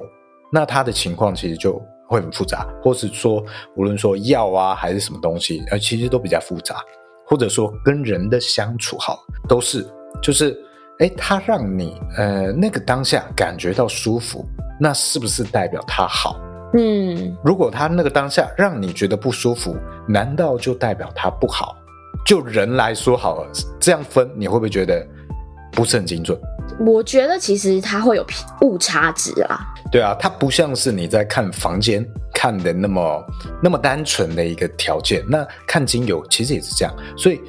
[0.51, 3.43] 那它的情况其实就会很复杂，或是说
[3.75, 6.75] 无论说药啊还是什么东西，呃，其实都比较复杂，
[7.25, 9.17] 或者说跟人的相处好，
[9.49, 9.83] 都是
[10.21, 10.55] 就是，
[10.99, 14.45] 哎，它让你呃那个当下感觉到舒服，
[14.79, 16.39] 那是不是代表它好？
[16.75, 19.75] 嗯，如果他那个当下让你觉得不舒服，
[20.07, 21.75] 难道就代表他不好？
[22.25, 25.05] 就人来说好了，这样分你会不会觉得
[25.71, 26.39] 不是很精准？
[26.79, 28.25] 我觉得其实它会有
[28.61, 29.59] 误差值啊。
[29.91, 33.25] 对啊，它不像是你在看房间看的那么
[33.61, 35.23] 那么单纯的一个条件。
[35.27, 37.39] 那看精油其实也是这样，所以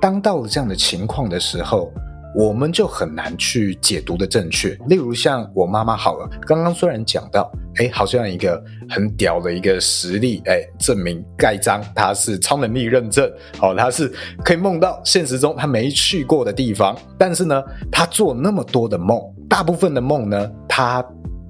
[0.00, 1.92] 当到了这样的情况的时候。
[2.34, 4.70] 我们就很难去解读的正确。
[4.88, 14.10] 例如像我妈妈好了，刚刚虽然讲到，哎，好像一个很屌的一个实例，哎，证明盖章他是超能力认证，好，他是
[14.44, 16.96] 可以梦到现实中他没去过的地方。
[17.18, 21.04] 但是呢，他做那么多的梦，大部分的梦呢，他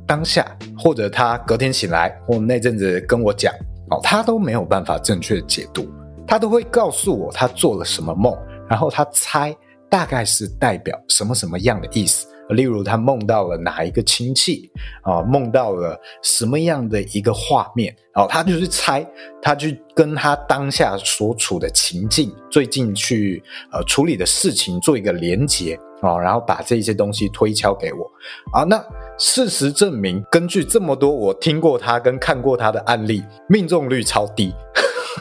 [0.07, 0.45] 当下
[0.77, 3.55] 或者他隔天醒来，或那阵子跟我讲，
[3.91, 5.89] 哦，他都没有办法正确解读，
[6.27, 8.37] 他都会告诉我他做了什么梦，
[8.69, 9.57] 然后他猜。
[9.93, 12.27] 大概是代表什么什么样的意思？
[12.49, 14.71] 例如他梦到了哪一个亲戚
[15.03, 19.07] 啊，梦到了什么样的一个画面，然后他就是猜，
[19.43, 28.11] 他去跟他当下所处的情境，最近去呃处理的事情做一个连结啊，然后把这些东西推敲给我
[28.53, 28.65] 啊。
[28.65, 28.85] 那
[29.19, 34.55] 事实证明，根据这么多我听过他跟看过他的案例，命中率超低。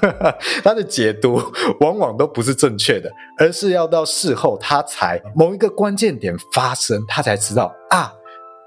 [0.63, 1.39] 他的解读
[1.81, 8.11] 往往都不是正确的，而是要到事后他才某一个关键点发生，他才知道啊，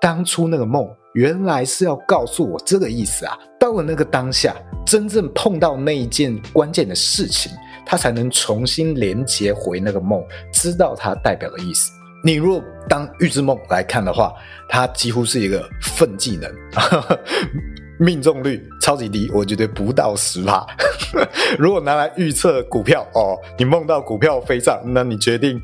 [0.01, 3.37] 当初那个梦原来是要告诉我这个意思啊。
[3.59, 4.55] 到了那个当下，
[4.87, 7.51] 真正碰到那一件关键的事情，
[7.87, 10.23] 他才能重新连接回那个梦，
[10.53, 11.91] 知道它代表的意思。
[12.25, 14.33] 你若当预知梦来看的话，
[14.67, 16.51] 它几乎是一个粪技能。
[18.01, 20.67] 命中率超级低，我觉得不到十趴。
[21.59, 25.61] 如果拿来预测股票哦，你梦到股票飞涨，那你决定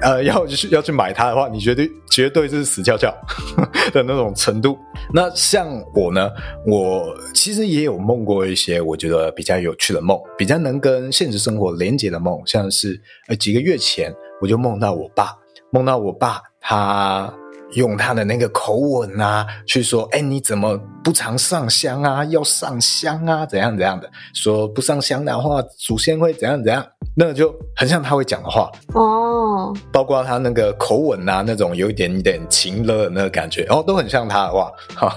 [0.00, 3.12] 呃要去要去买它的话，你绝对绝对是死翘翘
[3.92, 4.78] 的那种程度。
[5.12, 6.30] 那像我呢，
[6.64, 15.36] 我其实也有梦过一些我觉得比较有趣的梦，比较能跟现实生活连接的梦，像是呃几个月前我就梦到我爸，
[15.74, 17.34] 梦到我爸他。
[17.72, 22.24] 用他的那个口吻啊，去说，哎，你怎么不常上香啊？
[22.26, 24.08] 要上香啊，怎样怎样的？
[24.32, 26.86] 说不上香的话，祖先会怎样怎样？
[27.16, 34.70] 那就很像他会讲的话哦，包括他那个口吻啊，那种有一点点情勒的那个感觉，哦，都很像他的话。
[34.94, 35.12] 哈，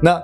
[0.00, 0.18] 那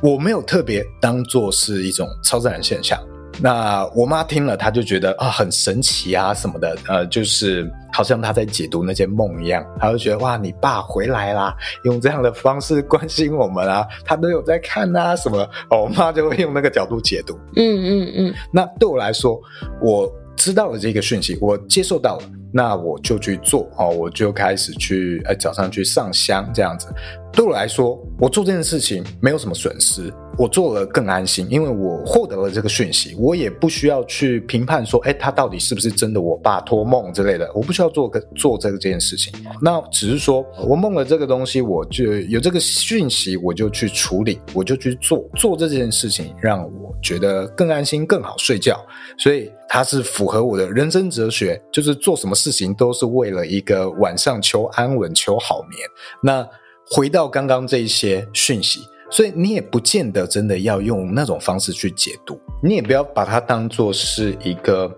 [0.00, 2.98] 我没有特别当做是一种超自然现象。
[3.40, 11.54] 那我妈听了，她就觉得啊很神奇啊什么的，呃，就是好像她在解读那些梦一样，她就觉得哇，你爸回来啦，
[11.84, 15.38] 用这样的方式关心我们啊，他都有在看啊什么，
[15.70, 17.38] 哦，我妈就会用那个角度解读。
[17.56, 18.34] 嗯嗯嗯。
[18.52, 19.40] 那对我来说，
[19.82, 22.22] 我知道了这个讯息，我接受到了，
[22.52, 26.86] 那我就去做哦，我就开始去，呃，早上去上香这样子。
[27.34, 30.12] 对我来说，我做这件事情没有什么损失。
[30.36, 39.32] 我做了更安心，因为我获得了这个讯息，我也不需要去评判说，哎，他到底是不是真的我爸托梦之类的，我不需要做个做这个这件事情。
[39.62, 48.84] 那只是说我梦了这个东西，我就有这个讯息，我就去处理，我就去做做这件事情，让我觉得更安心，更好睡觉。
[49.16, 55.80] 所以它是符合我的人生哲学，就是做什么事情都是为了一个晚上求安稳、求好眠。
[56.20, 56.44] 那
[56.90, 58.80] 回到刚刚这一些讯息。
[59.10, 64.92] 所以你也不见得真的要用那种方式去解读，你也不要把它当做是一个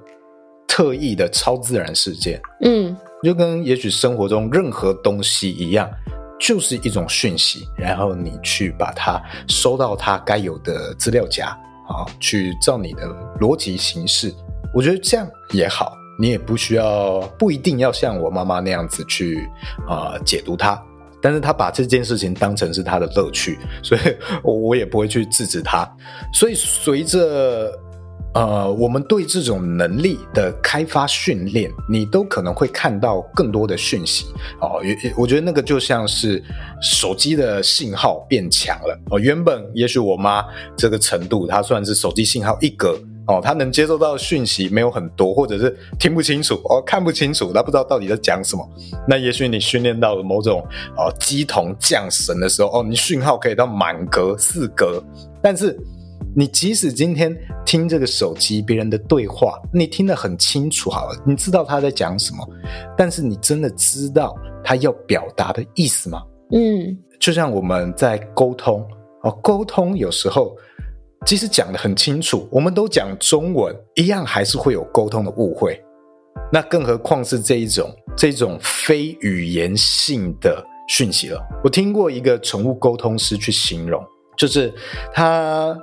[0.66, 2.40] 特意的超自然事件。
[2.62, 5.90] 嗯，就跟也许生活中任何东西一样，
[6.40, 11.48] 就是一种讯息，然后你去把它收到它该有的资料夹，
[11.86, 13.06] 啊，去照你的
[13.38, 14.32] 逻辑形式。
[14.72, 19.46] 我觉得这样也好，你也不需要，不一定要像我妈妈那样子去
[19.86, 20.82] 啊，呃，解读它。
[21.20, 24.00] 但是他把这件事情当成是他的乐趣， 所以
[24.42, 25.88] 我我也不会去制止他。
[26.32, 27.72] 所以随着
[28.34, 34.26] 呃我们对这种能力的开发训练，你都可能会看到更多的讯息
[34.60, 34.80] 哦。
[35.16, 36.42] 我觉得那个就像是
[36.80, 39.18] 手机的信号变强了哦。
[39.18, 40.44] 原本也许我妈
[40.76, 42.98] 这个程度，她算是手机信号一格。
[43.26, 48.68] 哦，他能接受到讯息没有很多，或者是听不清楚，哦，看不清楚，他不知道到底在讲什么。
[49.08, 50.64] 那也许你训练到了某种
[50.96, 55.02] 哦，鸡同降神的时候，哦，你讯号可以到满格四格。
[55.42, 55.76] 但是
[56.36, 62.48] 你即使今天听这个手机别人的对话，你听得很清楚，好了，你知道他在讲什么，
[62.96, 66.22] 但是你真的知道他要表达的意思吗？
[66.52, 68.86] 嗯，就像我们在沟通，
[69.22, 70.56] 哦，沟通有时候。
[71.26, 75.82] 即使讲得很清楚，我们都讲中文，一样还是会有沟通的误会。
[76.52, 81.44] 那更何况是这一种这种非语言性的讯息了。
[81.64, 84.00] 我听过一个宠物沟通师去形容，
[84.36, 84.72] 就是
[85.12, 85.76] 他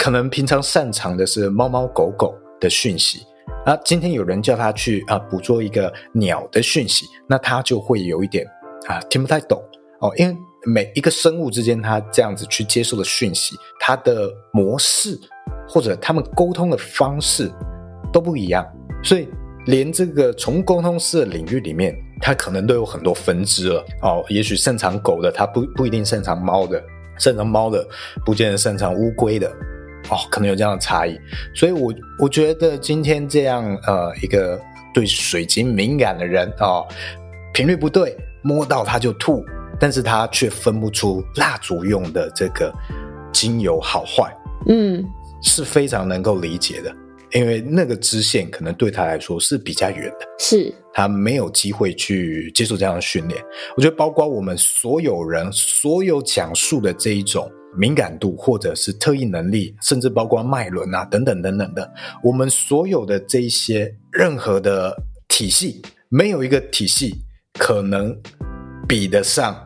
[0.00, 3.20] 可能平常擅长的是猫猫狗狗的讯息，
[3.64, 8.44] 啊，今天有人叫他去啊捕捉一个鸟的讯息，那他就会有一点
[8.88, 9.62] 啊听不太懂
[10.00, 10.36] 哦，因为。
[10.66, 15.16] 每一个生物之间，它这样子去接受的讯息，它的模式
[15.68, 17.48] 或者他们沟通的方式
[18.12, 18.66] 都不一样，
[19.00, 19.28] 所以
[19.66, 24.24] 连这个从沟通师的领域里面，它可能都有很多分支了哦。
[24.28, 26.80] 也许擅长狗的，它不不一定擅长猫的；
[27.16, 27.86] 擅长猫的，
[28.24, 29.48] 不见得擅长乌龟的
[30.10, 31.16] 哦，可能有这样的差异。
[31.54, 34.60] 所以我，我我觉得今天这样呃一个
[34.92, 36.84] 对水晶敏感的人哦，
[37.54, 39.44] 频率不对，摸到它就吐。
[39.78, 42.72] 但是他却分不出蜡烛用的这个
[43.32, 44.34] 精油好坏，
[44.68, 45.04] 嗯，
[45.42, 46.94] 是非常能够理解的，
[47.32, 53.42] 因为那个支线可能对他来说是比较远的，是他没有机会去接受这样的训练。
[53.76, 64.96] 我觉得，包括我们所有人所有讲述的这一种敏感度，或者是特异能力，甚至包括脉轮啊等等等等的，我们所有的这一些任何的
[65.28, 67.14] 体系，没有一个体系
[67.58, 68.16] 可能。
[68.88, 69.52] 比得上《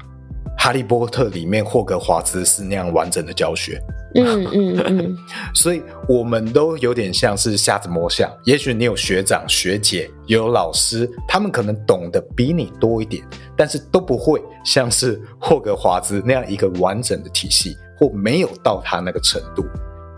[0.63, 3.81] 哈利波特》里面霍格华兹是那样完整的教学，
[4.15, 5.19] 嗯嗯嗯，
[5.57, 8.31] 所以我们都有点像是瞎子摸象。
[8.45, 13.25] 也许你有学长学姐，有老师，他们可能懂得比你多一点，
[13.57, 19.65] 但是都不会像是霍格华兹那样一个完整的体系，或没有到他那个程度。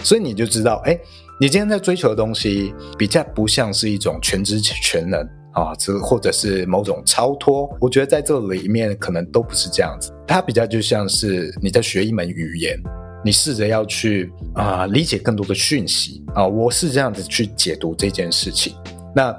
[0.00, 0.98] 所以你就知道，哎，
[1.40, 5.24] 你今天在追求的东西，比较不像是一种全知全能。
[5.52, 10.12] 啊，这或者是某种超脱，我觉得在这里面可能都不是这样子。
[10.26, 12.80] 它比较就像是你在学一门语言，
[13.24, 18.74] 你试着要去啊、理解更多的讯息啊、我是这样子去解读这件事情。
[19.14, 19.36] 那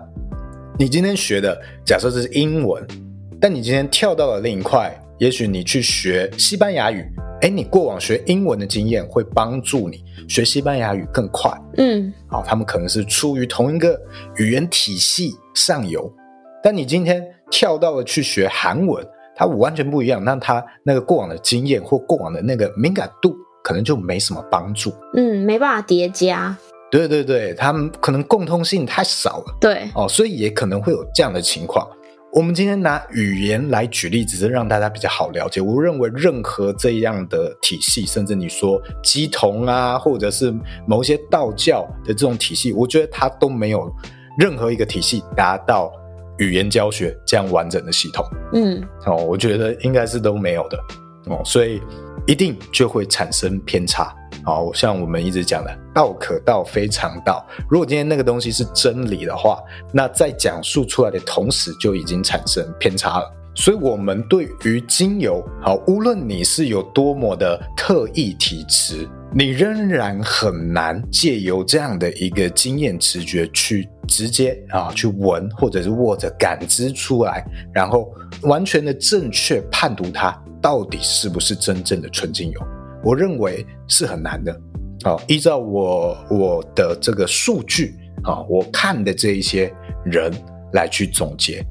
[0.77, 2.85] 你今天学的假设这是英文，
[3.41, 7.01] 但你今天跳到了另一块，也许你去学西班牙语，
[7.43, 11.49] 诶，你过往学英文的经验会帮助你学西班牙语更快。
[11.77, 13.97] 嗯，好，他们可能是出于同一个
[14.35, 16.13] 语言体系上游，
[16.61, 19.01] 但你今天跳到了去学韩文，
[19.33, 24.93] 它完全不一样，那它那个过往的经验或过往的那个敏感度，可能就没什么帮助。
[25.15, 26.53] 嗯，没办法叠加。
[26.91, 29.57] 对对对，他们可能共通性太少了。
[29.61, 31.87] 对哦，所以也可能会有这样的情况。
[32.35, 35.61] 我们今天拿语言来举例，只是让大家比较好了解。
[35.61, 40.51] 我认为任何这样的体系，甚至你说鸡同啊，或者是
[40.87, 43.87] 某些道教的这种体系，我觉得它都没有
[44.39, 45.93] 任何一个体系达到
[46.39, 48.25] 语言教学这样完整的系统。
[48.53, 50.79] 嗯，哦，我觉得应该是都没有的。
[51.27, 51.79] 哦，所以
[52.25, 54.13] 一定就会产生偏差。
[54.45, 57.45] 好，像我们一直讲的“道可道，非常道”。
[57.69, 59.57] 如果今天那个东西是真理的话，
[59.93, 63.31] 那在讲述出来的同时就已经产生偏差了。
[63.55, 78.11] 所以，我们对于精油，好，无论你是有多么的特异体质，你仍然很难借由这样的一个经验直觉去直接啊去闻，或者是握着感知出来，然后
[78.41, 82.61] 完全的正确判读它到底是不是真正的纯精油。
[83.03, 84.61] 我认为是很难的，
[85.03, 87.93] 好，依照我我的这个数据
[88.23, 89.69] 啊，我看的这一些
[90.05, 90.31] 人
[90.71, 91.61] 来去总结，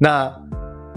[0.00, 0.28] 那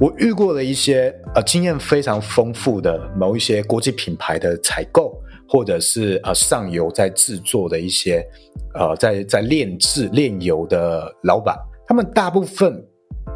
[0.02, 5.14] 我遇过的一些呃经验非常丰富的某一些国际品牌的采购，
[5.48, 8.26] 或者是呃上游在制作的一些
[8.74, 11.56] 呃在在炼制炼油的老板，
[11.88, 12.84] 他们大部分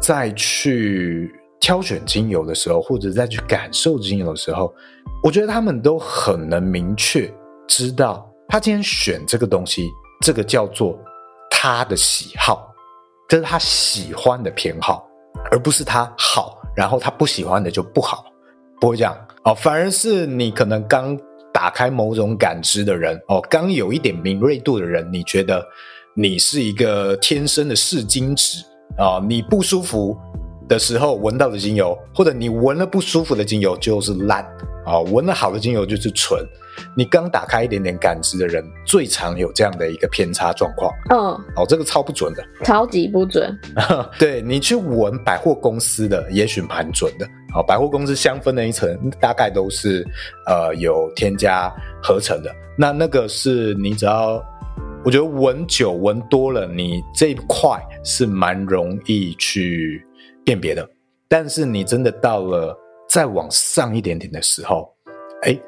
[0.00, 1.32] 在去。
[1.64, 4.70] 挑选精油的时候，或者再去感受精油的时候，
[5.22, 7.32] 我觉得他们都很能明确
[7.66, 9.88] 知道，他今天选这个东西，
[10.20, 10.98] 这个叫做
[11.50, 12.70] 他的喜好，
[13.30, 15.08] 这是他喜欢的偏好，
[15.50, 18.26] 而不是他好，然后他不喜欢的就不好，
[18.78, 19.54] 不会这样哦。
[19.54, 21.18] 反而是你可能刚
[21.50, 25.66] 打开某种感知的人哦，刚有一点敏锐度的人，你觉得
[26.14, 28.62] 你是一个天生的试金石
[28.98, 30.14] 啊，你不舒服
[30.68, 34.44] 的时候闻到的精油，或者你闻了不舒服的精油就是烂
[34.84, 36.44] 啊，闻了好的精油就是纯。
[36.96, 40.92] 你刚打开一点点感知的人，最常有这样的一个偏差状况。
[41.10, 41.16] 嗯，
[41.54, 43.56] 哦，这个超不准的，超级不准。
[44.18, 47.28] 对，你去闻百货公司的，也许蛮准的。
[47.52, 50.04] 好，百货公司香氛的一层大概都是
[50.46, 52.52] 呃有添加合成的。
[52.76, 54.42] 那那个是你只要，
[55.04, 60.03] 我觉得闻久闻多了，你这一块是蛮容易去。
[60.44, 60.88] 辨别的，
[61.28, 62.76] 但是你真的到了
[63.08, 64.94] 再往上一点点的时候，
[65.42, 65.58] 哎，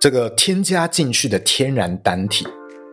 [0.00, 2.46] 这个添加进去的天然单体，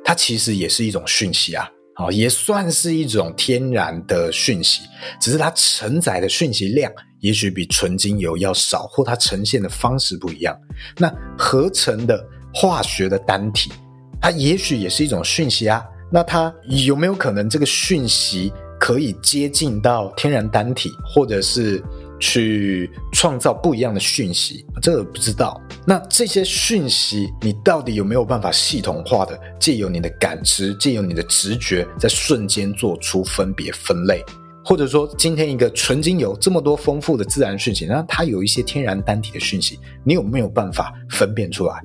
[0.03, 4.81] 它其实也是一种讯息啊，好，也算是一种天然的讯息，
[5.21, 10.57] 只是它承载的讯息量也许比纯精油要少，或它呈现的方式不一样。
[10.97, 13.71] 那合成的化学的单体，
[14.19, 18.51] 它也许也是一种讯息啊，那它有没有可能这个讯息？
[18.89, 21.79] 可以接近到天然单体，或者是
[22.19, 25.61] 去创造不一样的讯息，这个不知道。
[25.85, 34.25] 那这些讯息，你到底有没有办法系统化的借由你的感知，借由你的直觉，在瞬间做出分别分类？
[34.65, 41.79] 或者说，今天一个纯精油这么多丰富的自然讯息，那它有一些天然单体的讯息，你有没有办法分辨出来？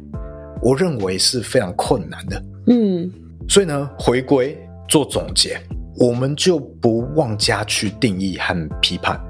[0.62, 2.42] 我认为是非常困难的。
[2.68, 3.12] 嗯，
[3.46, 5.60] 所以呢，回归做总结。
[5.96, 9.20] 我们就不妄加去定义和批判，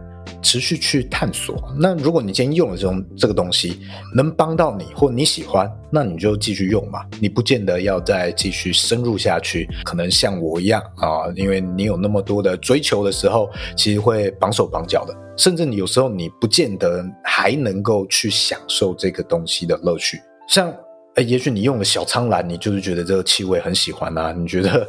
[0.40, 1.56] 持续去探索。
[1.78, 3.80] 那如果你今天用了这种这个东西，
[4.14, 7.00] 能帮到你或你喜欢，那你就继续用嘛。
[7.20, 20.18] 你不见得要再继续深入下去，可能像我一样啊，因为你有那么多的追求的时候，其实会绑手绑脚的，甚至你有时候你不见得还能够去享受这个东西的乐趣。
[20.48, 20.74] 像，
[21.16, 24.88] 哎，也许你用了小苍兰，你就是觉得这个气味很喜欢啊，你觉得？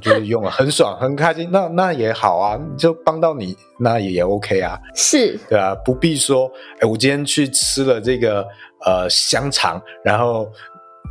[0.00, 5.38] 就是用了很爽很开心，那那也好啊，就帮到你，那也也 OK 啊，是。
[5.48, 8.46] 对啊，不必说，哎，我今天去吃了这个
[8.84, 10.48] 呃香肠，然后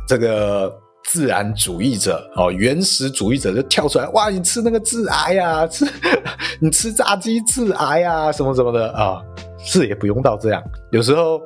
[0.08, 0.72] 这个
[1.04, 5.86] 自然主义者哦，原始主义者就跳出来，哇，你吃那个致癌呀，吃
[6.60, 9.24] 你吃炸鸡致癌呀，什么什么的啊，哦，
[9.58, 11.40] 是也不用到这样，有时候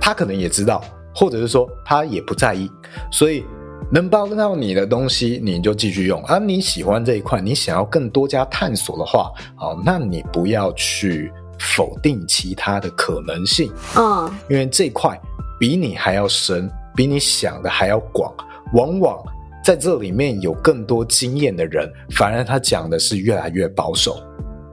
[0.00, 0.82] 他可能也知道，
[1.14, 2.70] 或者是说他也不在意，
[3.12, 3.44] 所以。
[3.90, 6.38] 能帮到你的东西，你就继续用啊！
[6.38, 15.18] 你喜欢这一块，你想要更多加探索的话，好，那你不要去否定其他的可能性，嗯，因为这块
[15.58, 18.32] 比你还要深，比你想的还要广。
[18.74, 19.18] 往往
[19.64, 24.22] 在这里面有更多经验的人，反而他讲的是越来越保守。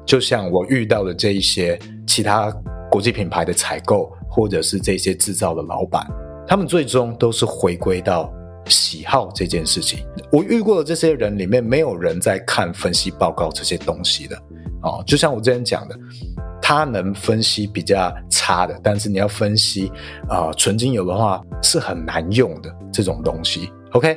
[0.06, 2.54] 就像我遇到的这一些其他
[2.92, 6.06] 国际品牌的采购，或者是这些制造的老板，
[6.46, 8.30] 他们最终都是回归到
[8.68, 10.06] 喜好这件事情。
[10.32, 14.36] 我遇过的这些人里面，没有人在看分析报告这些东西的。
[14.84, 15.96] 哦，就像我之前讲的，
[16.62, 19.92] 他能分析比较差的，但是你要分析
[20.30, 23.72] 啊、纯精油的话是很难用的这种东西。
[23.94, 24.16] OK，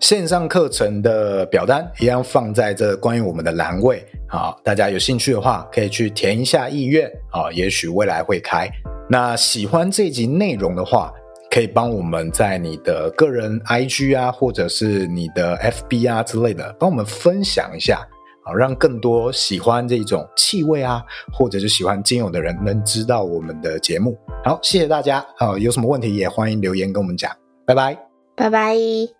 [0.00, 8.68] 线上课程的表单一样放在这关于我们的栏位啊，大家有兴趣的话可以去填一下意愿啊，也许未来会开。
[9.08, 11.12] 那喜欢这集内容的话，
[11.58, 18.06] 可以帮我们在你的个人 IG 啊，或者是你的 FB 啊之类的，帮我们分享一下。
[18.44, 21.02] 好让更多喜欢这种气味啊，
[21.32, 24.16] 或者是喜欢精油的人能知道我们的节目。
[24.44, 25.26] 好，谢谢大家。
[25.36, 27.28] 好，有什么问题也欢迎留言跟我们讲。
[27.66, 27.98] 拜拜，
[28.36, 29.17] 拜拜。